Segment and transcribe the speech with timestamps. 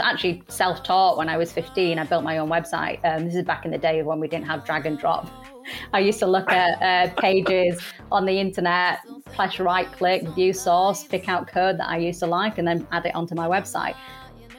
[0.00, 1.98] actually self-taught when I was 15.
[1.98, 2.98] I built my own website.
[3.04, 5.30] Um, this is back in the day when we didn't have drag and drop.
[5.92, 7.80] I used to look at uh, pages
[8.12, 9.00] on the internet,
[9.34, 12.86] press right click, view source, pick out code that I used to like, and then
[12.92, 13.96] add it onto my website.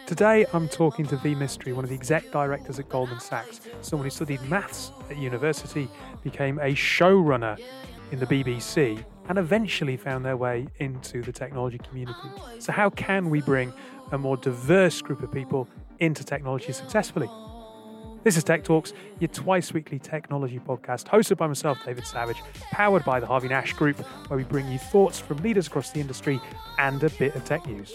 [0.06, 4.06] Today, I'm talking to V Mistry, one of the exec directors at Goldman Sachs, someone
[4.06, 5.90] who studied maths at university,
[6.24, 7.60] became a showrunner
[8.12, 12.30] in the BBC, and eventually found their way into the technology community.
[12.60, 13.74] So, how can we bring
[14.12, 15.68] a more diverse group of people
[16.00, 17.30] into technology successfully?
[18.24, 23.06] This is Tech Talks, your twice weekly technology podcast, hosted by myself, David Savage, powered
[23.06, 23.98] by the Harvey Nash Group,
[24.28, 26.42] where we bring you thoughts from leaders across the industry
[26.78, 27.94] and a bit of tech news.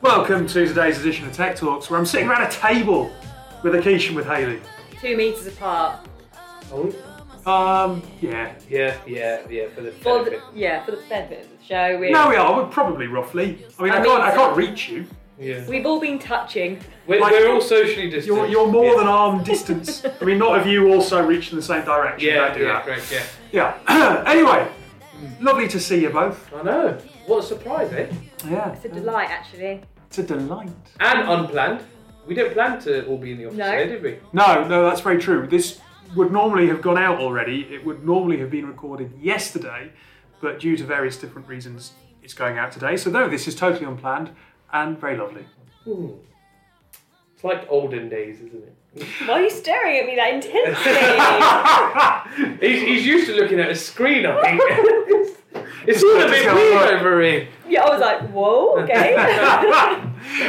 [0.00, 3.12] Welcome to today's edition of Tech Talks, where I'm sitting around a table
[3.62, 4.60] with Akish and with Haley.
[5.00, 6.08] Two meters apart.
[6.72, 6.92] Oh,
[7.46, 8.54] Um, yeah.
[8.68, 10.48] yeah, yeah, yeah, for the For the, benefit.
[10.54, 11.98] yeah, for the benefit of the show.
[11.98, 12.62] We, No, we are.
[12.62, 13.64] We're probably roughly.
[13.78, 14.22] I mean, I, I can't.
[14.22, 15.06] I can't reach you.
[15.38, 15.66] Yeah.
[15.66, 16.78] We've all been touching.
[17.06, 18.26] We're, Like- we're all socially distant.
[18.26, 18.98] You're, you're more yeah.
[18.98, 20.04] than arm distance.
[20.20, 22.28] I mean, not of you also reach in the same direction.
[22.28, 22.84] Yeah, Don't do yeah, that.
[22.84, 23.12] great,
[23.50, 23.76] yeah.
[23.88, 24.24] Yeah.
[24.28, 24.68] anyway,
[25.40, 26.52] lovely to see you both.
[26.54, 26.98] I know.
[27.26, 28.12] What a surprise, eh?
[28.48, 28.72] Yeah.
[28.72, 29.80] It's a delight, actually.
[30.06, 30.70] It's a delight.
[31.00, 31.82] And unplanned.
[32.26, 33.70] We didn't plan to all be in the office No.
[33.72, 34.18] today, did we?
[34.32, 35.46] No, no, that's very true.
[35.48, 35.80] This
[36.16, 37.62] would normally have gone out already.
[37.70, 39.92] It would normally have been recorded yesterday,
[40.40, 42.96] but due to various different reasons, it's going out today.
[42.96, 44.30] So no, this is totally unplanned
[44.72, 45.46] and very lovely.
[45.84, 46.08] Hmm.
[47.34, 48.74] It's like olden days, isn't it?
[49.26, 50.92] Why are you staring at me that intensely?
[52.68, 54.60] he's, he's used to looking at a screen, I think.
[55.86, 57.48] it's all a bit Just weird gonna over here.
[57.68, 59.14] yeah, I was like, whoa, okay.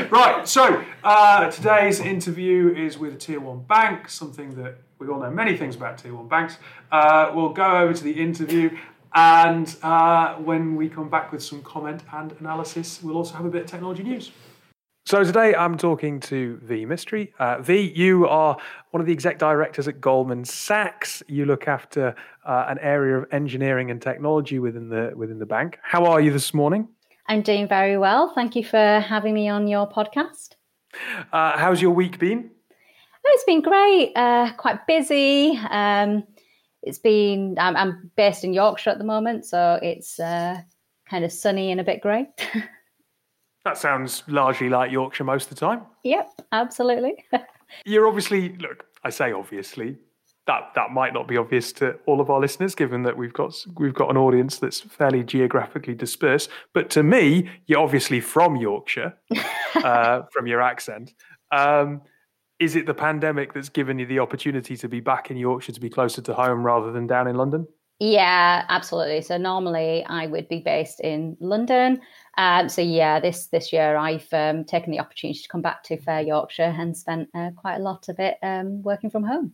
[0.09, 5.19] right, so uh, today's interview is with a tier one bank, something that we all
[5.19, 6.57] know many things about tier one banks.
[6.91, 8.69] Uh, we'll go over to the interview,
[9.13, 13.49] and uh, when we come back with some comment and analysis, we'll also have a
[13.49, 14.31] bit of technology news.
[15.05, 17.33] So today I'm talking to V Mistry.
[17.37, 18.57] Uh, v, you are
[18.91, 21.21] one of the exec directors at Goldman Sachs.
[21.27, 22.15] You look after
[22.45, 25.77] uh, an area of engineering and technology within the within the bank.
[25.83, 26.87] How are you this morning?
[27.27, 28.31] I'm doing very well.
[28.33, 30.55] Thank you for having me on your podcast.
[31.31, 32.52] Uh, how's your week been?
[33.25, 34.11] Oh, It's been great.
[34.15, 35.57] Uh, quite busy.
[35.69, 36.23] Um,
[36.81, 37.55] it's been.
[37.59, 40.57] I'm, I'm based in Yorkshire at the moment, so it's uh,
[41.09, 42.27] kind of sunny and a bit grey.
[43.65, 45.83] That sounds largely like Yorkshire most of the time.
[46.03, 47.23] yep, absolutely.
[47.85, 48.83] You're obviously look.
[49.05, 49.95] I say obviously.
[50.47, 53.55] That that might not be obvious to all of our listeners, given that we've got
[53.77, 56.49] we've got an audience that's fairly geographically dispersed.
[56.73, 59.13] But to me, you're obviously from Yorkshire,
[59.75, 61.13] uh, from your accent.
[61.53, 62.01] Um,
[62.63, 65.81] is it the pandemic that's given you the opportunity to be back in Yorkshire, to
[65.81, 67.67] be closer to home rather than down in London?
[67.99, 69.21] Yeah, absolutely.
[69.21, 72.01] So normally I would be based in London.
[72.37, 75.97] Um, so yeah, this this year I've um, taken the opportunity to come back to
[75.97, 79.53] Fair Yorkshire and spent uh, quite a lot of it um, working from home.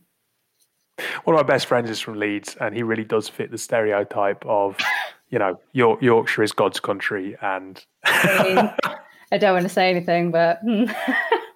[1.24, 4.44] One of my best friends is from Leeds, and he really does fit the stereotype
[4.44, 4.76] of,
[5.30, 8.96] you know, York, Yorkshire is God's country, and I, mean,
[9.32, 10.84] I don't want to say anything, but hmm.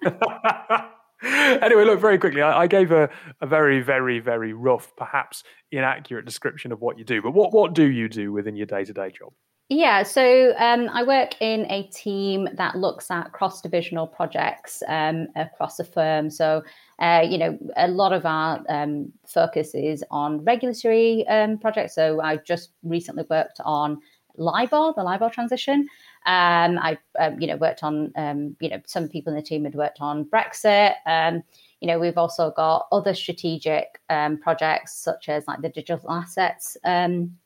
[1.23, 2.41] anyway, look very quickly.
[2.41, 3.09] I, I gave a,
[3.41, 7.21] a very, very, very rough, perhaps inaccurate description of what you do.
[7.21, 9.33] But what what do you do within your day to day job?
[9.69, 15.27] Yeah, so um, I work in a team that looks at cross divisional projects um,
[15.35, 16.29] across the firm.
[16.29, 16.61] So,
[16.99, 21.95] uh, you know, a lot of our um, focus is on regulatory um, projects.
[21.95, 24.01] So, I just recently worked on
[24.37, 25.87] LIBOR, the LIBOR transition.
[26.27, 29.63] Um, I, um, you know, worked on, um, you know, some people in the team
[29.63, 30.95] had worked on Brexit.
[31.05, 31.43] Um,
[31.81, 36.77] you know, we've also got other strategic um, projects such as like the digital assets
[36.83, 37.37] um,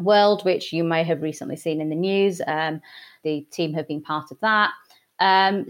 [0.00, 2.38] world, which you may have recently seen in the news.
[2.38, 4.70] The team have been part of that.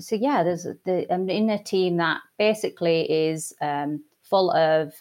[0.00, 3.52] So yeah, there's the, I'm in a team that basically is
[4.22, 4.94] full of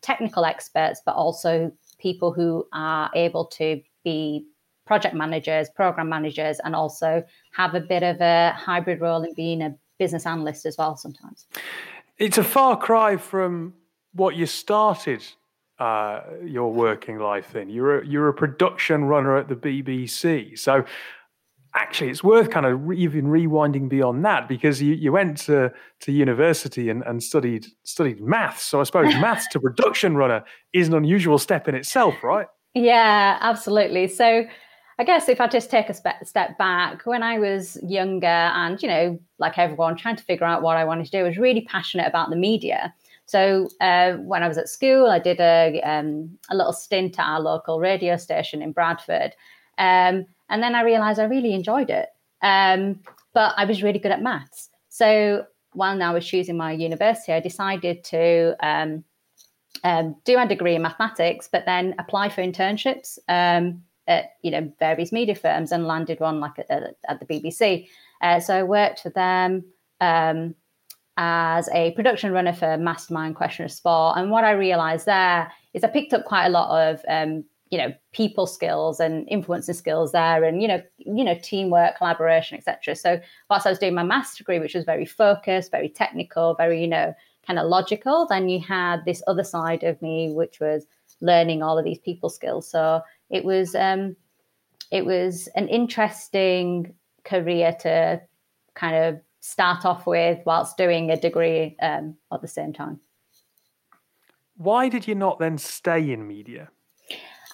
[0.00, 4.46] technical experts, but also people who are able to be
[4.90, 7.22] project managers, program managers, and also
[7.52, 11.46] have a bit of a hybrid role in being a business analyst as well sometimes.
[12.18, 13.72] It's a far cry from
[14.14, 15.22] what you started
[15.78, 17.70] uh, your working life in.
[17.70, 20.84] You're a, you're a production runner at the BBC, so
[21.76, 25.72] actually it's worth kind of re- even rewinding beyond that because you, you went to,
[26.00, 28.64] to university and, and studied studied maths.
[28.64, 32.48] So I suppose maths to production runner is an unusual step in itself, right?
[32.74, 34.06] Yeah, absolutely.
[34.08, 34.46] So
[35.00, 38.80] I guess if I just take a spe- step back, when I was younger and,
[38.82, 41.38] you know, like everyone, trying to figure out what I wanted to do, I was
[41.38, 42.92] really passionate about the media.
[43.24, 47.24] So uh, when I was at school, I did a, um, a little stint at
[47.24, 49.34] our local radio station in Bradford.
[49.78, 52.10] Um, and then I realized I really enjoyed it.
[52.42, 53.00] Um,
[53.32, 54.68] but I was really good at maths.
[54.90, 59.04] So while I was choosing my university, I decided to um,
[59.82, 64.70] um, do a degree in mathematics, but then apply for internships um, at you know
[64.78, 67.88] various media firms and landed one like at, at the BBC.
[68.20, 69.64] Uh, so I worked for them
[70.00, 70.54] um,
[71.16, 75.84] as a production runner for Mastermind Question of Sport, and what I realised there is
[75.84, 80.10] I picked up quite a lot of um, you know people skills and influencing skills
[80.10, 84.02] there and you know you know teamwork collaboration etc so whilst i was doing my
[84.02, 87.14] master degree which was very focused very technical very you know
[87.46, 90.84] kind of logical then you had this other side of me which was
[91.20, 92.68] learning all of these people skills.
[92.68, 94.16] So it was um
[94.90, 96.94] it was an interesting
[97.24, 98.20] career to
[98.74, 103.00] kind of start off with whilst doing a degree um, at the same time
[104.56, 106.68] why did you not then stay in media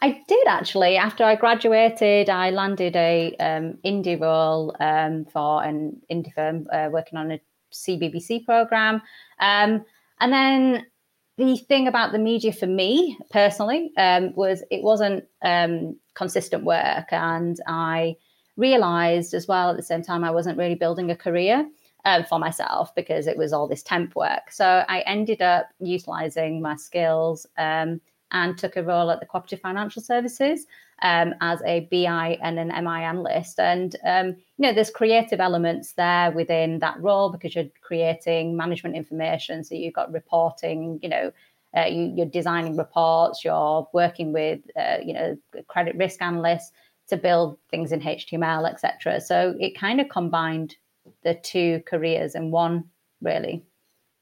[0.02, 0.96] I did actually.
[0.96, 6.88] After I graduated, I landed a um, indie role um, for an indie firm uh,
[6.92, 7.40] working on a
[7.72, 9.00] CBBC program.
[9.40, 9.84] Um,
[10.20, 10.86] and then
[11.36, 17.12] the thing about the media for me personally um, was it wasn't um, consistent work,
[17.12, 18.16] and I
[18.56, 21.68] realized as well at the same time I wasn't really building a career.
[22.04, 24.52] Uh, for myself because it was all this temp work.
[24.52, 28.00] So I ended up utilizing my skills um,
[28.32, 30.66] and took a role at the Cooperative Financial Services
[31.02, 33.60] um, as a BI and an MI analyst.
[33.60, 38.96] And, um, you know, there's creative elements there within that role because you're creating management
[38.96, 39.62] information.
[39.62, 41.32] So you've got reporting, you know,
[41.76, 45.36] uh, you, are designing reports, you're working with, uh, you know,
[45.68, 46.72] credit risk analysts
[47.08, 49.20] to build things in HTML, etc.
[49.20, 50.76] So it kind of combined
[51.22, 52.84] the two careers in one,
[53.20, 53.62] really,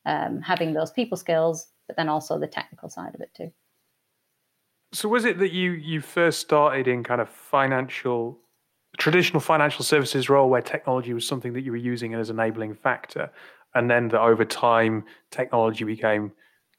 [0.04, 3.52] um, having those people skills, but then also the technical side of it too.
[4.94, 8.38] So was it that you you first started in kind of financial
[8.96, 12.74] traditional financial services role where technology was something that you were using as an enabling
[12.74, 13.30] factor?
[13.74, 16.32] And then that over time technology became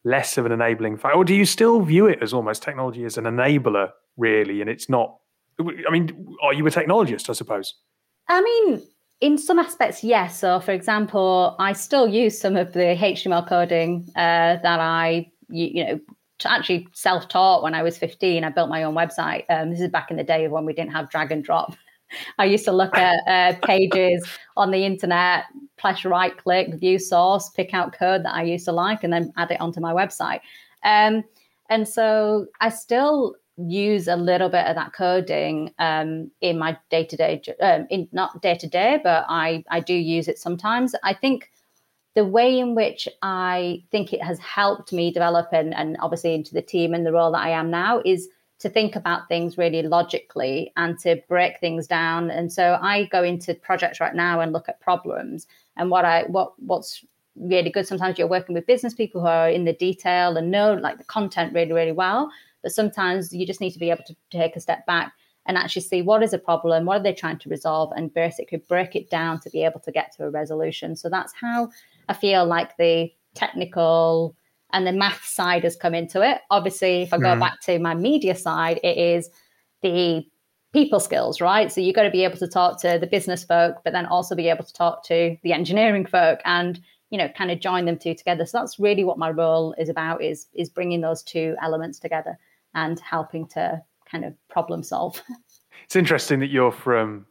[0.05, 3.17] less of an enabling factor or do you still view it as almost technology as
[3.17, 5.17] an enabler really and it's not
[5.59, 7.73] I mean are you a technologist I suppose?
[8.29, 8.81] I mean
[9.19, 10.39] in some aspects yes.
[10.39, 15.69] So for example I still use some of the HTML coding uh, that I you,
[15.73, 15.99] you know
[16.43, 18.43] actually self-taught when I was 15.
[18.43, 19.45] I built my own website.
[19.49, 21.75] Um, this is back in the day when we didn't have drag and drop.
[22.37, 24.25] I used to look at uh, pages
[24.57, 25.45] on the internet,
[25.77, 29.33] press right click, view source, pick out code that I used to like, and then
[29.37, 30.41] add it onto my website.
[30.83, 31.23] Um,
[31.69, 37.05] and so I still use a little bit of that coding um, in my day
[37.05, 37.41] to day,
[38.11, 40.93] not day to day, but I I do use it sometimes.
[41.03, 41.49] I think
[42.15, 46.53] the way in which I think it has helped me develop and, and obviously into
[46.53, 48.29] the team and the role that I am now is
[48.59, 52.31] to think about things really logically and to break things down.
[52.31, 55.45] And so I go into projects right now and look at problems.
[55.75, 57.03] And what I what what's
[57.35, 60.73] really good sometimes you're working with business people who are in the detail and know
[60.73, 62.31] like the content really, really well.
[62.63, 65.11] But sometimes you just need to be able to take a step back
[65.45, 68.57] and actually see what is a problem, what are they trying to resolve, and basically
[68.57, 70.95] break it down to be able to get to a resolution.
[70.95, 71.69] So that's how
[72.09, 74.35] I feel like the technical
[74.73, 76.41] and the math side has come into it.
[76.49, 77.39] Obviously, if I go mm.
[77.39, 79.29] back to my media side, it is
[79.81, 80.25] the
[80.73, 81.71] people skills, right?
[81.71, 84.35] So you've got to be able to talk to the business folk, but then also
[84.35, 86.81] be able to talk to the engineering folk and
[87.11, 88.45] you know kind of join them two together.
[88.45, 92.37] So that's really what my role is about is is bringing those two elements together
[92.73, 95.21] and helping to kind of problem solve.
[95.85, 97.25] It's interesting that you're from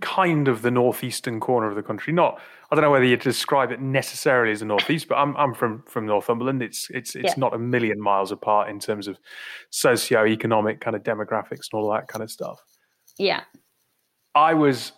[0.00, 2.12] kind of the northeastern corner of the country.
[2.12, 5.54] Not, I don't know whether you describe it necessarily as a northeast, but I'm I'm
[5.54, 6.62] from from Northumberland.
[6.62, 7.34] It's it's it's yeah.
[7.36, 9.18] not a million miles apart in terms of
[9.70, 12.60] socio-economic kind of demographics and all that kind of stuff.
[13.18, 13.42] Yeah,
[14.34, 14.92] I was.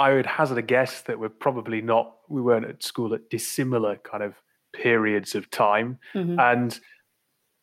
[0.00, 2.14] I would hazard a guess that we're probably not.
[2.28, 4.34] We weren't at school at dissimilar kind of
[4.72, 6.38] periods of time, mm-hmm.
[6.38, 6.78] and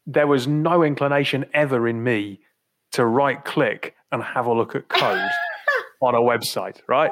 [0.06, 2.42] there was no inclination ever in me
[2.96, 5.30] to right click and have a look at code
[6.02, 7.12] on a website, right?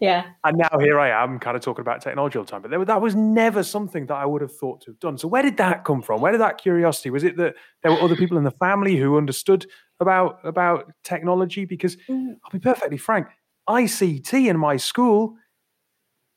[0.00, 0.24] Yeah.
[0.44, 2.62] And now here I am kind of talking about technology all the time.
[2.62, 5.18] But there, that was never something that I would have thought to have done.
[5.18, 6.20] So where did that come from?
[6.20, 7.10] Where did that curiosity?
[7.10, 9.66] Was it that there were other people in the family who understood
[10.00, 11.64] about about technology?
[11.64, 12.34] Because mm.
[12.44, 13.28] I'll be perfectly frank,
[13.68, 15.36] ICT in my school,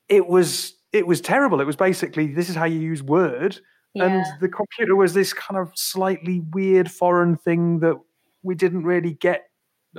[0.08, 1.60] it was it was terrible.
[1.60, 3.60] It was basically this is how you use Word.
[3.94, 4.04] Yeah.
[4.04, 7.96] And the computer was this kind of slightly weird foreign thing that
[8.46, 9.48] we didn't really get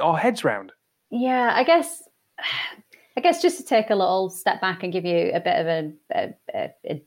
[0.01, 0.72] our heads round.
[1.12, 2.04] Yeah, I guess.
[3.16, 5.66] I guess just to take a little step back and give you a bit of
[5.66, 7.04] a, a, a,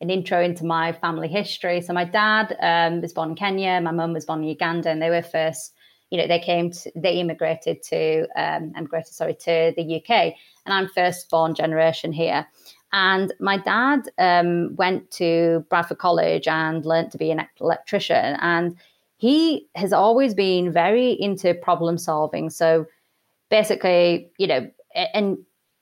[0.00, 1.82] an intro into my family history.
[1.82, 5.02] So my dad um, was born in Kenya, my mum was born in Uganda, and
[5.02, 5.74] they were first
[6.10, 10.34] you know, they came, to, they immigrated to, um, emigrated, sorry, to the UK,
[10.66, 12.46] and I'm first born generation here.
[12.92, 18.36] And my dad um, went to Bradford College and learned to be an electrician.
[18.40, 18.76] And
[19.20, 22.48] he has always been very into problem solving.
[22.48, 22.86] So
[23.50, 25.36] basically, you know, and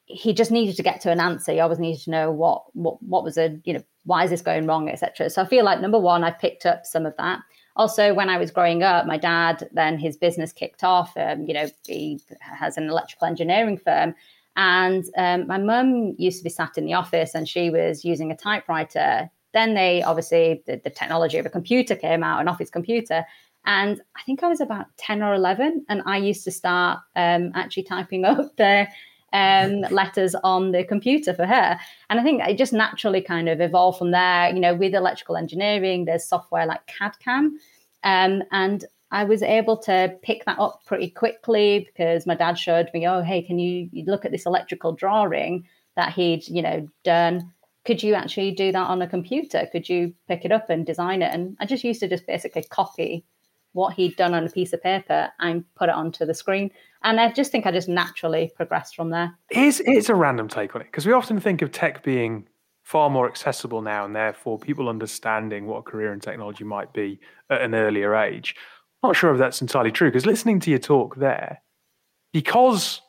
[0.06, 1.52] he just needed to get to an answer.
[1.52, 4.42] He always needed to know what what what was a you know why is this
[4.42, 5.30] going wrong, etc.
[5.30, 7.38] So I feel like number one, I picked up some of that.
[7.76, 11.16] Also, when I was growing up, my dad then his business kicked off.
[11.16, 14.16] Um, you know, he has an electrical engineering firm,
[14.56, 18.32] and um, my mum used to be sat in the office and she was using
[18.32, 19.30] a typewriter.
[19.54, 23.24] Then they obviously, the, the technology of a computer came out, an office computer.
[23.66, 25.86] And I think I was about 10 or 11.
[25.88, 28.86] And I used to start um, actually typing up the
[29.32, 31.78] um, letters on the computer for her.
[32.08, 34.50] And I think it just naturally kind of evolved from there.
[34.54, 37.58] You know, with electrical engineering, there's software like CAD CAM.
[38.04, 42.90] Um, and I was able to pick that up pretty quickly because my dad showed
[42.92, 47.52] me, oh, hey, can you look at this electrical drawing that he'd, you know, done?
[47.88, 49.66] Could you actually do that on a computer?
[49.72, 51.32] Could you pick it up and design it?
[51.32, 53.24] And I just used to just basically copy
[53.72, 56.70] what he'd done on a piece of paper and put it onto the screen.
[57.02, 59.34] And I just think I just naturally progressed from there.
[59.48, 62.46] It's, here's a random take on it because we often think of tech being
[62.82, 67.18] far more accessible now and therefore people understanding what a career in technology might be
[67.48, 68.54] at an earlier age.
[69.02, 71.62] Not sure if that's entirely true because listening to your talk there,
[72.34, 73.00] because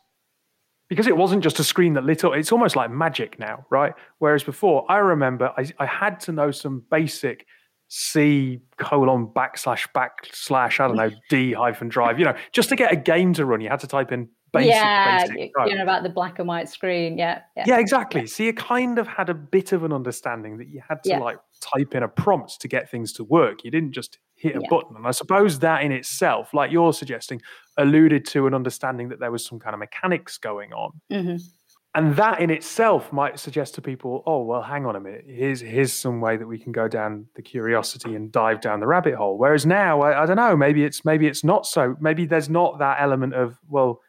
[0.89, 3.93] because it wasn't just a screen that lit up, it's almost like magic now, right?
[4.17, 7.45] Whereas before, I remember I, I had to know some basic
[7.87, 12.91] C colon backslash backslash I don't know D hyphen drive, you know, just to get
[12.91, 14.71] a game to run, you had to type in basic.
[14.71, 17.17] Yeah, basic you know about the black and white screen.
[17.17, 18.27] Yeah, yeah, yeah, exactly.
[18.27, 21.19] So you kind of had a bit of an understanding that you had to yeah.
[21.19, 23.63] like type in a prompt to get things to work.
[23.63, 24.67] You didn't just hit a yeah.
[24.69, 24.95] button.
[24.95, 27.41] And I suppose that in itself, like you're suggesting,
[27.79, 30.91] alluded to an understanding that there was some kind of mechanics going on.
[31.11, 31.37] Mm-hmm.
[31.95, 35.25] And that in itself might suggest to people, oh, well, hang on a minute.
[35.27, 38.85] Here's, here's some way that we can go down the curiosity and dive down the
[38.85, 39.39] rabbit hole.
[39.39, 41.95] Whereas now, I, I don't know, maybe it's maybe it's not so.
[41.99, 44.01] Maybe there's not that element of, well,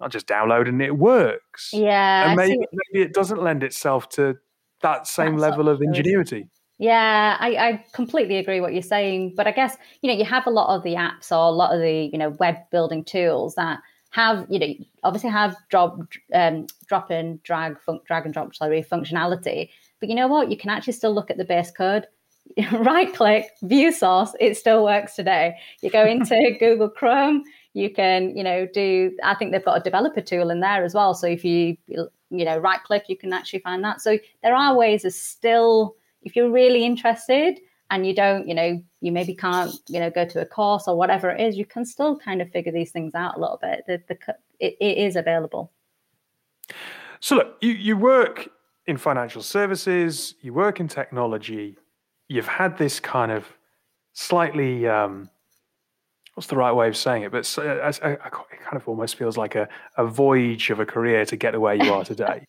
[0.00, 1.70] I'll just download and it works.
[1.72, 2.28] Yeah.
[2.28, 4.36] And maybe, maybe it doesn't lend itself to
[4.82, 6.48] that same level of ingenuity.
[6.78, 9.34] Yeah, I, I completely agree what you're saying.
[9.36, 11.72] But I guess, you know, you have a lot of the apps or a lot
[11.74, 13.78] of the, you know, web building tools that
[14.10, 15.98] have, you know, obviously have drop,
[16.32, 19.70] um, drop in, drag, fun- drag and drop, sorry, functionality.
[20.00, 20.50] But you know what?
[20.50, 22.06] You can actually still look at the base code.
[22.72, 25.56] right click, view source, it still works today.
[25.80, 29.82] You go into Google Chrome, you can, you know, do, I think they've got a
[29.82, 31.14] developer tool in there as well.
[31.14, 34.00] So if you, you know, right click, you can actually find that.
[34.00, 38.82] So there are ways of still, if you're really interested and you don't, you know,
[39.00, 41.84] you maybe can't, you know, go to a course or whatever it is, you can
[41.84, 43.84] still kind of figure these things out a little bit.
[43.86, 44.16] The, the
[44.58, 45.70] it, it is available.
[47.20, 48.48] So look, you, you work
[48.86, 51.76] in financial services, you work in technology,
[52.28, 53.46] you've had this kind of
[54.12, 55.30] slightly um,
[56.34, 57.32] what's the right way of saying it?
[57.32, 61.52] But it kind of almost feels like a, a voyage of a career to get
[61.52, 62.44] to where you are today.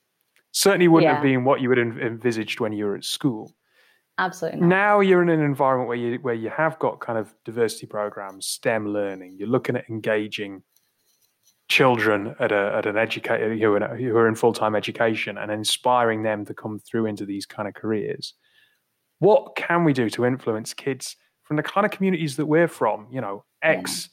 [0.52, 1.16] Certainly wouldn't yeah.
[1.16, 3.54] have been what you would have envisaged when you were at school.
[4.18, 4.62] Absolutely.
[4.62, 4.68] Not.
[4.68, 8.48] Now you're in an environment where you where you have got kind of diversity programs,
[8.48, 9.36] STEM learning.
[9.38, 10.64] You're looking at engaging
[11.68, 15.52] children at a at an educator who are, who are in full time education and
[15.52, 18.34] inspiring them to come through into these kind of careers.
[19.20, 23.08] What can we do to influence kids from the kind of communities that we're from?
[23.12, 24.10] You know, ex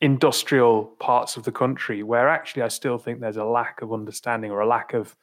[0.00, 4.50] industrial parts of the country, where actually I still think there's a lack of understanding
[4.50, 5.16] or a lack of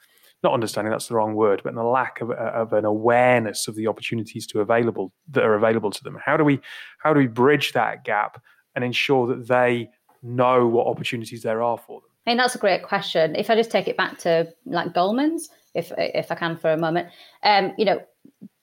[0.44, 3.76] not understanding that's the wrong word, but in the lack of, of an awareness of
[3.76, 6.18] the opportunities to available that are available to them.
[6.24, 6.60] How do we
[7.00, 8.42] how do we bridge that gap
[8.76, 9.90] and ensure that they
[10.24, 12.10] know what opportunities there are for them?
[12.30, 13.36] Mean, that's a great question.
[13.36, 16.78] If I just take it back to like Goldman's, if if I can for a
[16.78, 17.10] moment,
[17.44, 18.00] um, you know,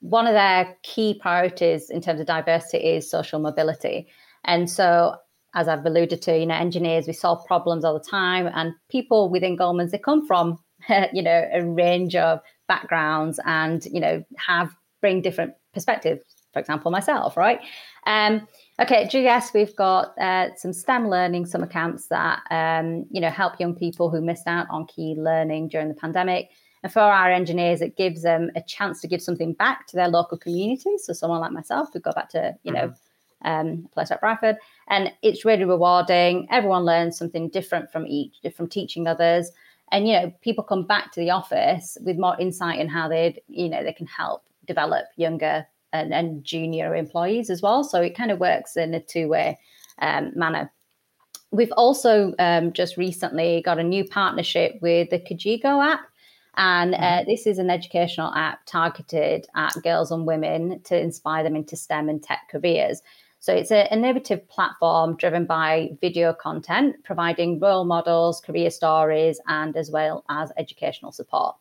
[0.00, 4.06] one of their key priorities in terms of diversity is social mobility,
[4.45, 5.16] and so
[5.54, 9.30] as I've alluded to, you know, engineers we solve problems all the time, and people
[9.30, 10.59] within Goldman's they come from
[11.12, 16.23] you know, a range of backgrounds and, you know, have bring different perspectives.
[16.52, 17.61] For example, myself, right?
[18.07, 18.49] Um,
[18.81, 23.28] okay, at GS, we've got uh, some STEM learning summer camps that, um, you know,
[23.28, 26.50] help young people who missed out on key learning during the pandemic.
[26.83, 30.09] And for our engineers, it gives them a chance to give something back to their
[30.09, 30.97] local community.
[30.99, 32.95] So someone like myself who go back to, you know,
[33.45, 33.49] mm-hmm.
[33.49, 34.57] um, place like Bradford.
[34.88, 36.47] And it's really rewarding.
[36.50, 39.50] Everyone learns something different from each, from teaching others
[39.93, 43.40] and you know people come back to the office with more insight in how they
[43.49, 48.16] you know they can help develop younger and, and junior employees as well so it
[48.16, 49.59] kind of works in a two-way
[50.00, 50.71] um, manner
[51.50, 56.00] we've also um, just recently got a new partnership with the Kijigo app.
[56.59, 57.31] And uh, mm-hmm.
[57.31, 62.09] this is an educational app targeted at girls and women to inspire them into STEM
[62.09, 63.02] and tech careers.
[63.47, 69.76] So it's an innovative platform driven by video content, providing role models, career stories, and
[69.76, 71.55] as well as educational support.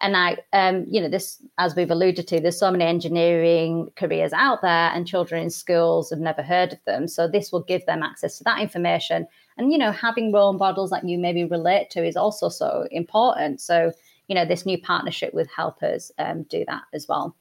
[0.00, 4.32] And I, um, you know, this, as we've alluded to, there's so many engineering careers
[4.32, 7.08] out there, and children in schools have never heard of them.
[7.08, 9.26] So this will give them access to that information.
[9.58, 13.60] And you know, having role models that you maybe relate to is also so important.
[13.60, 13.90] So
[14.28, 17.34] you know, this new partnership with helpers um, do that as well.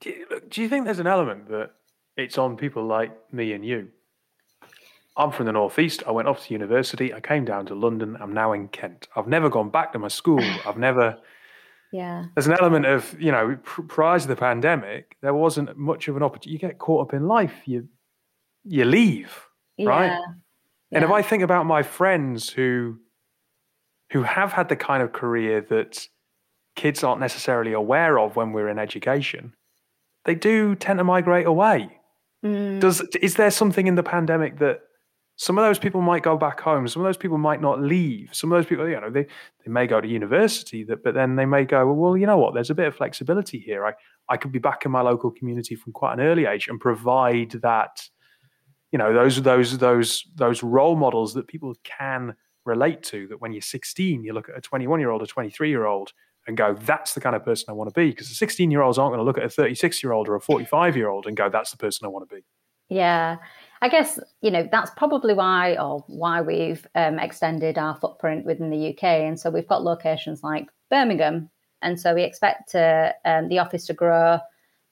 [0.00, 1.70] Do you, do you think there's an element that
[2.16, 3.88] it's on people like me and you?
[5.16, 6.02] I'm from the northeast.
[6.06, 7.12] I went off to university.
[7.12, 8.16] I came down to London.
[8.18, 9.08] I'm now in Kent.
[9.14, 10.40] I've never gone back to my school.
[10.66, 11.18] I've never.
[11.92, 12.24] Yeah.
[12.34, 16.22] There's an element of you know prior to the pandemic, there wasn't much of an
[16.22, 16.50] opportunity.
[16.52, 17.54] You get caught up in life.
[17.66, 17.88] You
[18.64, 19.46] you leave,
[19.78, 20.06] right?
[20.06, 20.20] Yeah.
[20.92, 22.98] And if I think about my friends who
[24.12, 26.06] who have had the kind of career that
[26.76, 29.54] kids aren't necessarily aware of when we're in education,
[30.24, 31.98] they do tend to migrate away.
[32.44, 32.80] Mm.
[32.80, 34.80] Does is there something in the pandemic that
[35.36, 36.86] some of those people might go back home.
[36.86, 38.30] Some of those people might not leave.
[38.32, 41.36] Some of those people, you know, they, they may go to university, that, but then
[41.36, 42.54] they may go, well, well, you know what?
[42.54, 43.86] There's a bit of flexibility here.
[43.86, 43.94] I,
[44.28, 47.52] I could be back in my local community from quite an early age and provide
[47.62, 48.08] that,
[48.92, 53.26] you know, those those those those role models that people can relate to.
[53.28, 56.12] That when you're 16, you look at a 21 year old, a 23 year old,
[56.46, 58.10] and go, that's the kind of person I want to be.
[58.10, 60.34] Because the 16 year olds aren't going to look at a 36 year old or
[60.34, 62.42] a 45 year old and go, that's the person I want to be.
[62.88, 63.36] Yeah.
[63.82, 68.70] I guess you know that's probably why, or why we've um, extended our footprint within
[68.70, 71.50] the UK, and so we've got locations like Birmingham,
[71.82, 74.38] and so we expect to, um, the office to grow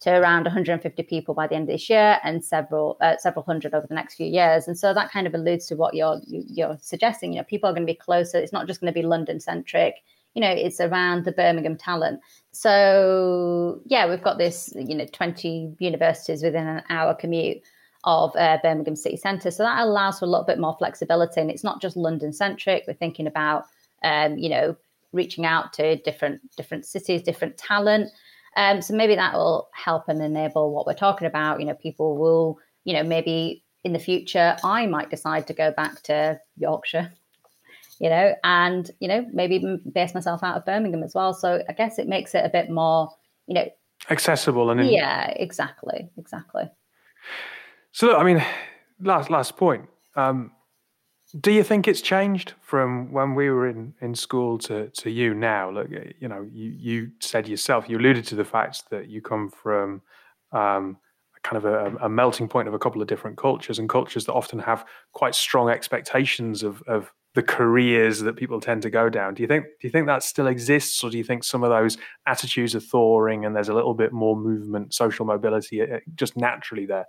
[0.00, 3.74] to around 150 people by the end of this year, and several uh, several hundred
[3.74, 4.66] over the next few years.
[4.66, 7.32] And so that kind of alludes to what you're you're suggesting.
[7.32, 8.38] You know, people are going to be closer.
[8.38, 10.02] It's not just going to be London centric.
[10.34, 12.20] You know, it's around the Birmingham talent.
[12.52, 14.72] So yeah, we've got this.
[14.76, 17.62] You know, 20 universities within an hour commute
[18.04, 19.50] of uh, Birmingham City Centre.
[19.50, 21.40] So that allows for a little bit more flexibility.
[21.40, 22.84] And it's not just London centric.
[22.86, 23.64] We're thinking about,
[24.02, 24.76] um, you know,
[25.12, 28.10] reaching out to different different cities, different talent.
[28.56, 31.60] Um, so maybe that will help and enable what we're talking about.
[31.60, 35.72] You know, people will, you know, maybe in the future I might decide to go
[35.72, 37.12] back to Yorkshire,
[38.00, 41.32] you know, and you know maybe base myself out of Birmingham as well.
[41.34, 43.10] So I guess it makes it a bit more,
[43.46, 43.68] you know,
[44.10, 46.64] accessible and yeah, exactly, exactly.
[47.92, 48.44] So, look, I mean,
[49.00, 49.88] last last point.
[50.16, 50.52] Um,
[51.38, 55.32] do you think it's changed from when we were in, in school to, to you
[55.32, 55.70] now?
[55.70, 59.48] Look, you know, you, you said yourself, you alluded to the fact that you come
[59.48, 60.02] from
[60.50, 60.96] um,
[61.44, 64.32] kind of a, a, melting point of a couple of different cultures and cultures that
[64.32, 69.34] often have quite strong expectations of, of the careers that people tend to go down.
[69.34, 71.70] Do you think do you think that still exists, or do you think some of
[71.70, 76.36] those attitudes are thawing and there's a little bit more movement, social mobility, uh, just
[76.36, 77.06] naturally there?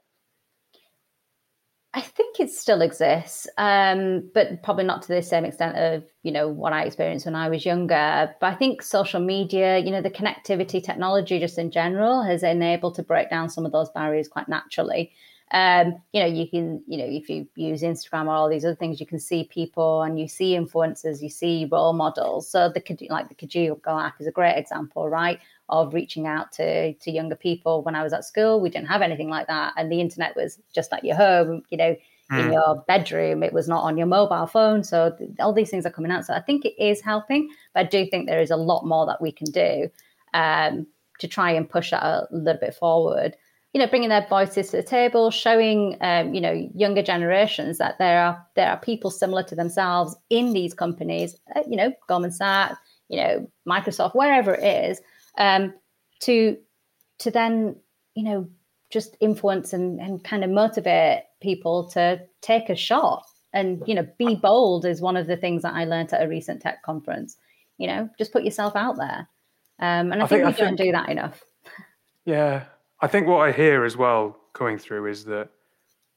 [1.93, 6.31] I think it still exists, um, but probably not to the same extent of you
[6.31, 8.33] know what I experienced when I was younger.
[8.39, 12.95] But I think social media, you know, the connectivity technology, just in general, has enabled
[12.95, 15.11] to break down some of those barriers quite naturally.
[15.53, 18.75] Um, you know, you can, you know, if you use Instagram or all these other
[18.75, 22.49] things, you can see people and you see influencers, you see role models.
[22.49, 25.39] So the like the Kijigo app is a great example, right?
[25.71, 27.81] of reaching out to to younger people.
[27.81, 30.59] When I was at school, we didn't have anything like that, and the internet was
[30.75, 31.95] just at your home, you know,
[32.31, 32.39] mm.
[32.39, 32.53] in hmm.
[32.53, 33.41] your bedroom.
[33.41, 34.83] It was not on your mobile phone.
[34.83, 36.25] So all these things are coming out.
[36.25, 39.05] So I think it is helping, but I do think there is a lot more
[39.05, 39.89] that we can do
[40.33, 40.85] um,
[41.19, 43.37] to try and push that a little bit forward.
[43.73, 47.97] You know, bringing their voices to the table, showing um, you know younger generations that
[47.99, 51.37] there are there are people similar to themselves in these companies.
[51.55, 55.01] Uh, you know, Goldman Sachs, you know, Microsoft, wherever it is,
[55.37, 55.73] um,
[56.21, 56.57] to
[57.19, 57.75] to then
[58.15, 58.49] you know
[58.91, 64.07] just influence and, and kind of motivate people to take a shot and you know
[64.17, 67.37] be bold is one of the things that I learned at a recent tech conference.
[67.77, 69.27] You know, just put yourself out there,
[69.79, 71.43] um, and I, I think, think, we I don't think, do that enough.
[72.25, 72.65] Yeah,
[73.01, 75.49] I think what I hear as well coming through is that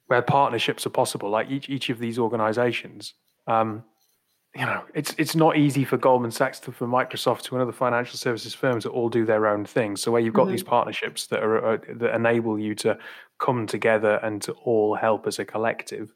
[0.06, 3.14] where partnerships are possible, like each each of these organisations,
[3.46, 3.84] um,
[4.54, 8.18] you know, it's it's not easy for Goldman Sachs to for Microsoft to another financial
[8.18, 9.96] services firms that all do their own thing.
[9.96, 10.52] So where you've got mm-hmm.
[10.52, 12.98] these partnerships that are uh, that enable you to
[13.40, 16.14] come together and to all help as a collective,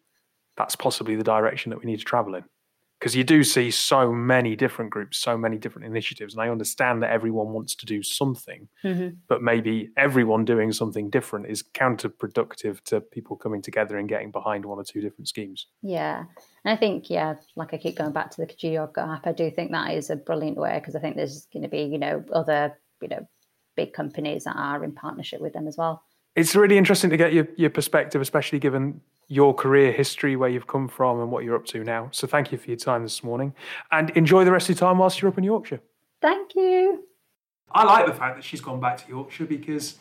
[0.56, 2.44] that's possibly the direction that we need to travel in.
[2.98, 7.02] Because you do see so many different groups, so many different initiatives, and I understand
[7.02, 9.18] that everyone wants to do something, Mhm.
[9.28, 14.64] but maybe everyone doing something different is counterproductive to people coming together and getting behind
[14.64, 15.66] one or two different schemes.
[15.82, 16.24] Yeah,
[16.64, 19.26] and I think yeah, like I keep going back to the Kajiyoga app.
[19.26, 21.82] I do think that is a brilliant way because I think there's going to be
[21.82, 23.28] you know other you know
[23.76, 26.02] big companies that are in partnership with them as well.
[26.34, 30.66] It's really interesting to get your, your perspective, especially given your career history, where you've
[30.66, 32.08] come from, and what you're up to now.
[32.12, 33.54] So, thank you for your time this morning,
[33.92, 35.80] and enjoy the rest of your time whilst you're up in Yorkshire.
[36.20, 37.04] Thank you.
[37.70, 39.96] I like the fact that she's gone back to Yorkshire because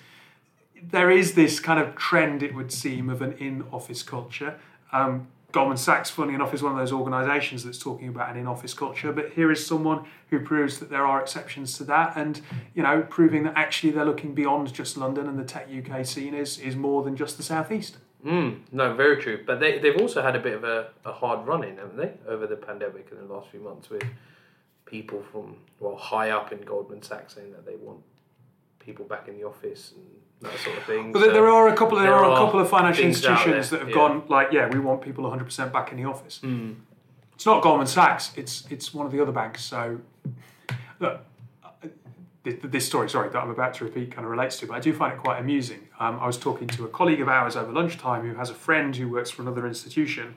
[0.82, 4.60] there is this kind of trend, it would seem, of an in office culture.
[4.92, 8.48] Um, Goldman Sachs, funny enough, is one of those organisations that's talking about an in
[8.48, 12.42] office culture, but here is someone who proves that there are exceptions to that and,
[12.76, 16.34] you know, proving that actually they're looking beyond just London and the tech UK scene
[16.34, 17.98] is, is more than just the southeast.
[18.26, 19.44] Mm, no, very true.
[19.46, 22.12] But they, they've also had a bit of a, a hard run in, haven't they,
[22.28, 24.04] over the pandemic in the last few months with
[24.86, 28.00] people from, well, high up in Goldman Sachs saying that they want
[28.80, 30.06] people back in the office and
[30.52, 31.12] that sort of thing.
[31.12, 31.98] But there- So there are a couple.
[31.98, 33.96] There, there are a couple of financial institutions that have yeah.
[33.96, 36.40] gone like, yeah, we want people 100 percent back in the office.
[36.44, 36.76] Mm.
[37.36, 38.32] It's not Goldman Sachs.
[38.36, 39.64] It's it's one of the other banks.
[39.64, 40.00] So,
[41.00, 41.22] look,
[42.48, 44.80] this, this story, sorry, that I'm about to repeat, kind of relates to, but I
[44.80, 45.88] do find it quite amusing.
[46.00, 48.96] Um, I was talking to a colleague of ours over lunchtime who has a friend
[48.96, 50.36] who works for another institution,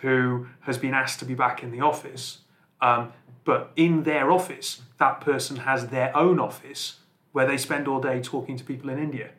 [0.00, 2.38] who has been asked to be back in the office,
[2.80, 3.12] um,
[3.44, 7.00] but in their office, that person has their own office
[7.32, 9.30] where they spend all day talking to people in India.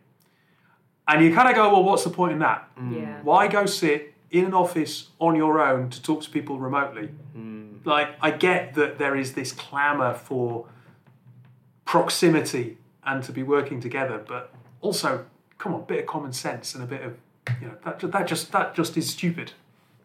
[1.07, 2.69] And you kind of go, well, what's the point in that?
[2.91, 3.19] Yeah.
[3.23, 7.09] Why go sit in an office on your own to talk to people remotely?
[7.83, 10.67] Like, I get that there is this clamour for
[11.91, 15.25] proximity and to be working together, but also,
[15.57, 17.17] come on, a bit of common sense and a bit of,
[17.59, 19.51] you know, that, that just that just is stupid.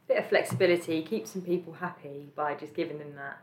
[0.09, 3.39] Bit of flexibility, keep some people happy by just giving them that.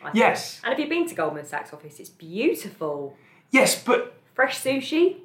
[0.00, 0.16] I think.
[0.16, 3.16] Yes, And if you've been to Goldman Sachs office, it's beautiful.
[3.52, 5.18] yes, but Fresh sushi.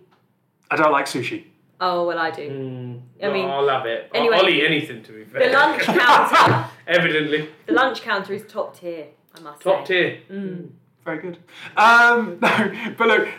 [0.69, 1.45] I don't like sushi.
[1.81, 2.47] Oh well, I do.
[2.49, 4.11] Mm, I mean- I'll have it.
[4.13, 5.47] Anyway, I'll eat anything to be fair.
[5.47, 6.69] The lunch counter.
[6.85, 7.49] Evidently.
[7.65, 9.07] the lunch counter is top tier.
[9.35, 10.21] I must Top say.
[10.29, 10.37] tier.
[10.37, 10.69] Mm.
[11.05, 11.37] Very good.
[11.77, 13.29] Um, no, but look,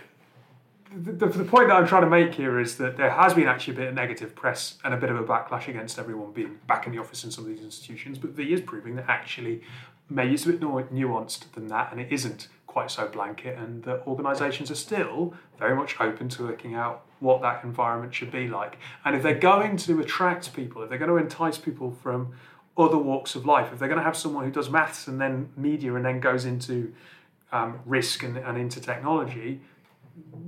[0.94, 3.74] the, the, point that I'm trying to make here is that there has been actually
[3.74, 6.86] a bit of negative press and a bit of a backlash against everyone being back
[6.86, 8.18] in the office in some of these institutions.
[8.18, 9.62] But V is proving that actually
[10.08, 13.82] May is a bit more nuanced than that, and it isn't quite so blanket, and
[13.82, 18.46] that organisations are still very much open to working out what that environment should be
[18.46, 18.78] like.
[19.04, 22.34] And if they're going to attract people, if they're going to entice people from
[22.78, 25.48] other walks of life, if they're going to have someone who does maths and then
[25.56, 26.92] media and then goes into
[27.52, 29.60] um, risk and, and into technology,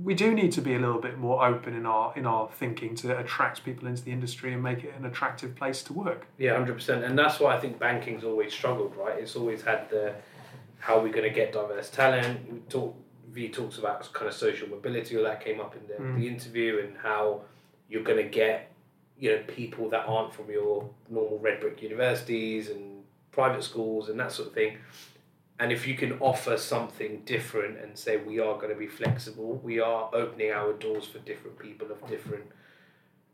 [0.03, 2.95] we do need to be a little bit more open in our in our thinking
[2.95, 6.25] to attract people into the industry and make it an attractive place to work.
[6.37, 9.19] Yeah, hundred percent, and that's why I think banking's always struggled, right?
[9.19, 10.15] It's always had the
[10.79, 12.51] how are we going to get diverse talent.
[12.51, 12.95] We talk,
[13.31, 16.17] V talks about kind of social mobility, all that came up in the, Mm.
[16.19, 17.41] the interview, and how
[17.89, 18.71] you're going to get
[19.19, 24.19] you know people that aren't from your normal red brick universities and private schools and
[24.19, 24.77] that sort of thing.
[25.59, 29.59] And if you can offer something different and say we are going to be flexible,
[29.61, 32.45] we are opening our doors for different people of different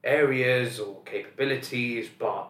[0.04, 2.50] areas or capabilities, but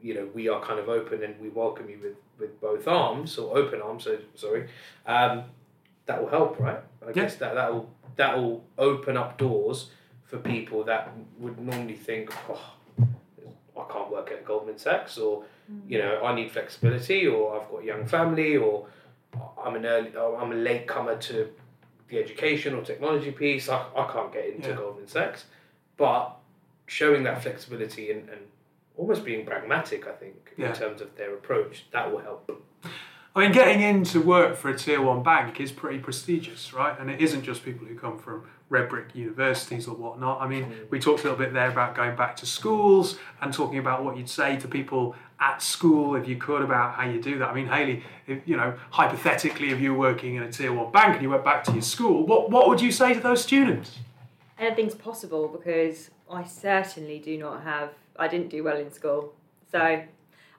[0.00, 3.38] you know we are kind of open and we welcome you with, with both arms
[3.38, 4.04] or open arms.
[4.04, 4.68] So sorry,
[5.06, 5.44] um,
[6.06, 6.80] that will help, right?
[7.06, 9.90] I guess that that will that will open up doors
[10.24, 12.74] for people that would normally think, oh,
[13.76, 15.44] I can't work at Goldman Sachs, or
[15.88, 18.86] you know I need flexibility, or I've got a young family, or
[19.62, 21.48] I'm an early, oh, I'm a late comer to
[22.08, 23.68] the education or technology piece.
[23.68, 24.76] I, I can't get into Yeah.
[24.76, 25.44] Goldman Sachs,
[25.96, 26.36] but
[26.86, 28.40] showing that flexibility and, and
[28.96, 30.68] almost being pragmatic, I think, Yeah.
[30.68, 32.50] in terms of their approach, that will help.
[33.36, 36.98] I mean, getting into work for a tier one bank is pretty prestigious, right?
[36.98, 40.40] And it isn't just people who come from red brick universities or whatnot.
[40.40, 40.90] I mean, mm.
[40.90, 44.16] we talked a little bit there about going back to schools and talking about what
[44.16, 47.48] you'd say to people at school if you could about how you do that.
[47.48, 50.90] I mean, Haley, if, you know, hypothetically, if you were working in a tier one
[50.90, 53.42] bank and you went back to your school, what, what would you say to those
[53.42, 53.98] students?
[54.58, 57.90] Anything's possible because I certainly do not have.
[58.16, 59.32] I didn't do well in school,
[59.70, 60.02] so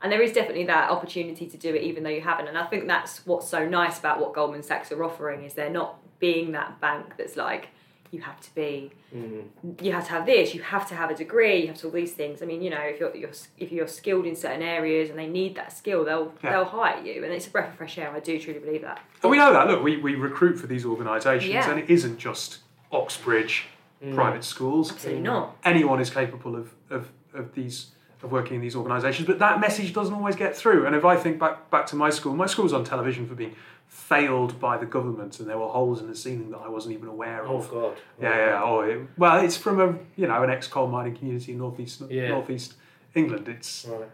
[0.02, 2.48] and there is definitely that opportunity to do it even though you haven't.
[2.48, 5.70] And I think that's what's so nice about what Goldman Sachs are offering is they're
[5.70, 7.70] not being that bank that's like
[8.12, 9.44] you have to be mm.
[9.82, 11.92] you have to have this you have to have a degree you have to all
[11.92, 15.10] these things i mean you know if you're, you're if you're skilled in certain areas
[15.10, 16.52] and they need that skill they'll Yeah.
[16.52, 19.00] they'll hire you and it's a breath of fresh air i do truly believe that
[19.22, 19.68] And we know that.
[19.68, 21.70] Look, we, we recruit for these organisations, Yeah.
[21.70, 22.60] and it isn't just
[22.92, 23.68] Oxbridge
[24.04, 24.16] mm.
[24.16, 24.92] private schools.
[24.92, 27.92] absolutely not Anyone is capable of, of, of these
[28.24, 29.26] of working in these organisations.
[29.28, 30.86] But that message doesn't always get through.
[30.86, 33.36] And if I think back back to my school, my school was on television for
[33.36, 33.56] being
[33.90, 37.10] failed by the government, and there were holes in the ceiling that I wasn't even
[37.10, 37.70] aware Oh of.
[37.72, 37.98] God.
[38.22, 38.62] Yeah, yeah.
[38.64, 42.30] Oh, it, well, it's from a you know an ex-coal mining community in northeast Yeah.
[42.30, 42.76] northeast
[43.16, 43.48] England.
[43.50, 44.08] It's Right.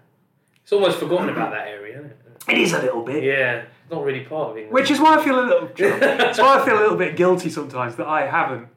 [0.63, 2.17] It's almost forgotten about that area, isn't it?
[2.47, 3.23] it is a little bit.
[3.23, 4.73] Yeah, not really part of England.
[4.73, 5.69] Which is why I feel a little.
[5.77, 8.67] That's why I feel a little bit guilty sometimes that I haven't,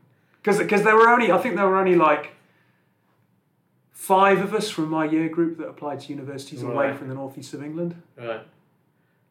[0.42, 2.32] because because there were only I think there were only like
[3.92, 7.54] five of us from my year group that applied to universities away from the northeast
[7.54, 8.42] of England, Right.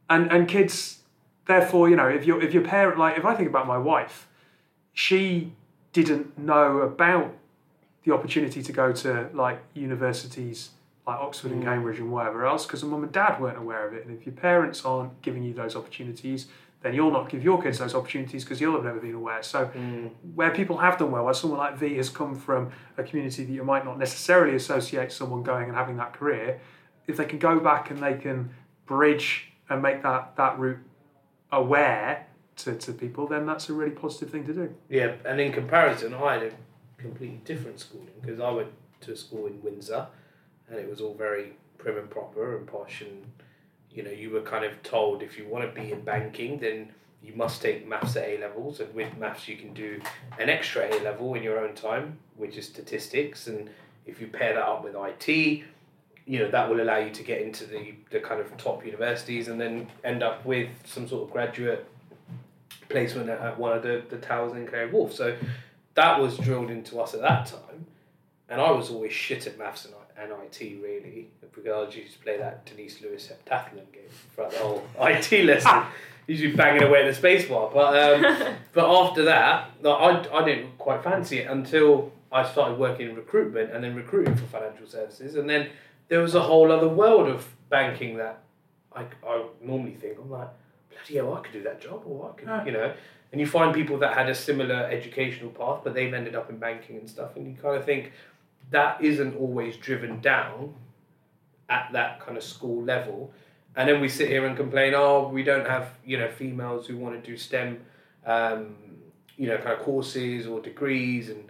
[0.10, 0.99] and and kids,
[1.48, 4.28] therefore you know if your if your parent like if I think about my wife,
[4.94, 5.54] she
[5.94, 7.34] didn't know about
[8.04, 10.70] the opportunity to go to like universities
[11.08, 11.66] like Oxford and mm.
[11.66, 14.06] Cambridge and wherever else because the mum and dad weren't aware of it.
[14.06, 16.48] And if your parents aren't giving you those opportunities,
[16.82, 19.42] then you'll not give your kids those opportunities because you'll have never been aware.
[19.42, 20.12] So mm.
[20.36, 23.52] where people have done well, where someone like V has come from a community that
[23.52, 26.60] you might not necessarily associate someone going and having that career,
[27.08, 28.50] if they can go back and they can
[28.86, 30.80] bridge and make that, that route
[31.52, 34.74] aware to, to people, then that's a really positive thing to do.
[34.90, 36.52] Yeah, and in comparison, I had a
[36.98, 38.70] completely different schooling because I went
[39.02, 40.08] to a school in Windsor,
[40.70, 43.26] and it was all very prim and proper and posh, and
[43.92, 46.92] you know you were kind of told if you want to be in banking, then
[47.24, 50.02] you must take maths at A levels, and with maths you can do
[50.40, 53.70] an extra A level in your own time, which is statistics, and
[54.06, 55.64] if you pair that up with IT,
[56.28, 59.48] you know that will allow you to get into the the kind of top universities,
[59.48, 61.88] and then end up with some sort of graduate
[62.90, 65.13] placement at, at one of the, the towers in Canary Wharf.
[65.13, 65.36] So
[65.96, 67.86] that was drilled into us at that time.
[68.50, 72.20] And I was always shit at maths and, and IT, really, because I used to
[72.20, 75.84] play that Denise Lewis heptathlon game throughout the whole IT lesson.
[76.28, 77.74] Usually banging away at the spacebar.
[77.74, 83.10] But, um, but after that, I, I didn't quite fancy it until I started working
[83.10, 85.36] in recruitment and then recruiting for financial services.
[85.36, 85.70] And then
[86.08, 88.39] there was a whole other world of banking that
[88.96, 90.50] I, I normally think, I'm like,
[90.89, 92.65] bloody hell, I could do that job, or I could, Yeah.
[92.65, 92.93] you know.
[93.32, 96.58] And you find people that had a similar educational path, but they've ended up in
[96.58, 98.13] banking and stuff, and you kind of think
[98.72, 100.74] that isn't always driven down
[101.70, 103.32] at that kind of school level.
[103.76, 106.98] And then we sit here and complain, oh, we don't have, you know, females who
[106.98, 107.80] want to do STEM,
[108.26, 108.76] um,
[109.36, 111.43] you know, kind of courses or degrees, and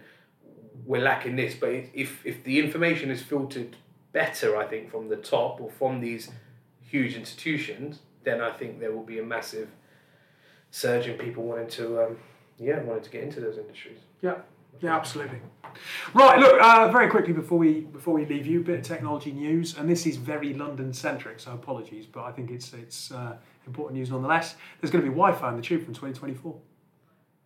[0.84, 1.54] we're lacking this.
[1.54, 3.76] But if- if, if the information is filtered
[4.18, 6.28] better, I think, from the top or from these
[6.80, 9.68] huge institutions, then I think there will be a massive
[10.72, 12.16] surge in people wanting to, um,
[12.58, 14.00] yeah, wanting to get into those industries.
[14.20, 14.38] Yeah,
[14.80, 15.38] yeah, absolutely.
[16.14, 19.30] Right, look, uh, very quickly before we before we leave you, a bit of technology
[19.30, 23.36] news, and this is very London centric, so apologies, but I think it's it's uh,
[23.68, 24.56] important news nonetheless.
[24.80, 26.56] There's going to be Wi-Fi on the tube from 2024.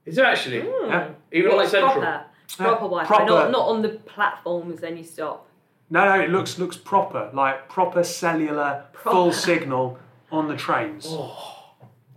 [0.06, 0.61] Is there actually?
[0.66, 1.11] Yeah.
[1.32, 2.00] Even on What, the central?
[2.02, 2.24] proper,
[2.56, 4.80] proper Wi-Fi, proper- not not on the platforms.
[4.80, 5.48] Then you stop.
[5.92, 9.98] No, no, it looks looks proper, like proper cellular, full signal
[10.31, 11.07] on the trains.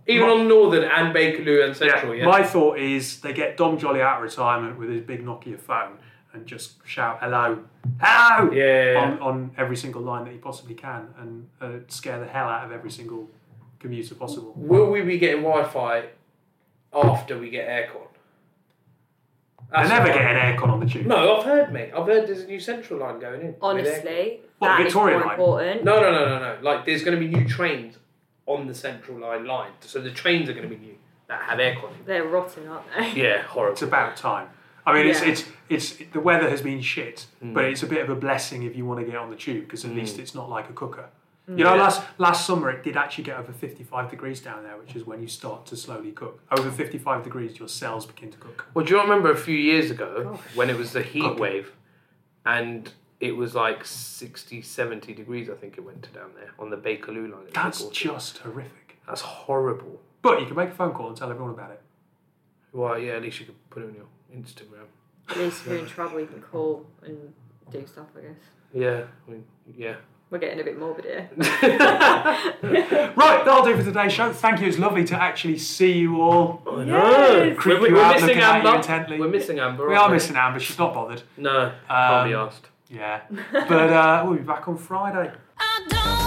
[0.06, 2.24] Even on Northern and Bakerloo and Central, yeah.
[2.24, 5.98] My thought is they get Dom Jolly out of retirement with his big Nokia phone
[6.32, 7.64] and just shout hello,
[8.00, 8.98] hello Yeah, yeah, yeah.
[8.98, 12.64] On, on every single line that he possibly can and uh, scare the hell out
[12.64, 13.28] of every single
[13.78, 14.54] commuter possible.
[14.56, 16.06] Will we be getting Wi-Fi
[16.94, 18.06] after we get aircon?
[19.72, 21.06] They're never what I- getting aircon on the tube.
[21.06, 21.90] No, I've heard, mate.
[21.96, 23.54] I've heard there's a new central line going in.
[23.60, 25.34] Honestly, What, that is Victoria more line?
[25.34, 25.84] important.
[25.84, 26.58] No, no, no, no, no.
[26.62, 27.96] Like, there's going to be new trains
[28.46, 29.72] on the central line line.
[29.80, 30.94] So the trains are going to be new
[31.28, 31.90] that have aircon.
[32.06, 33.20] They're rotten, aren't they?
[33.22, 33.72] Yeah, horrible.
[33.72, 34.48] It's about time.
[34.86, 35.28] I mean, it's, Yeah.
[35.30, 37.52] it's it's the weather has been shit, Hmm.
[37.52, 39.64] but it's a bit of a blessing if you want to get on the tube
[39.64, 41.06] because at least it's not like a cooker.
[41.48, 41.82] You know, Yeah.
[41.82, 45.04] last last summer it did actually get over fifty five degrees down there, which is
[45.06, 46.40] when you start to slowly cook.
[46.50, 48.66] Over fifty five degrees, your cells begin to cook.
[48.74, 51.40] Well, do you remember a few years ago when it was the heat Okay.
[51.40, 51.72] wave
[52.44, 56.68] and it was like 60, 70 degrees, I think it went to down there on
[56.68, 57.46] the Bakerloo line.
[57.54, 58.98] That's That's, just horrific.
[59.06, 60.02] That's horrible.
[60.20, 61.80] But you can make a phone call and tell everyone about it.
[62.72, 64.04] Well, yeah, at least you could put it on your
[64.36, 64.84] Instagram.
[65.30, 67.32] At least if you're in trouble, you can call and
[67.70, 68.06] do stuff.
[68.16, 68.36] I guess
[68.74, 69.96] Yeah, I mean, yeah.
[70.30, 71.30] We're getting a bit morbid here.
[73.16, 74.32] Right, that'll do for today's show.
[74.32, 74.66] Thank you.
[74.66, 76.62] It's lovely to actually see you all.
[76.70, 77.56] I Yes.
[77.58, 78.76] Creep We're, you we're out missing looking at you Amber.
[78.78, 79.20] intently.
[79.20, 79.88] We're missing Amber.
[79.88, 80.60] We aren't missing Amber.
[80.60, 81.22] She's not bothered.
[81.36, 82.66] No, can't be Um, asked.
[82.88, 83.20] Yeah,
[83.52, 85.32] but uh, we'll be back on Friday.
[85.58, 86.00] I don't care.
[86.02, 86.25] I'm not